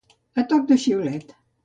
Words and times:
A 0.43 0.45
toc 0.53 0.63
de 0.71 0.77
xiulet. 0.85 1.37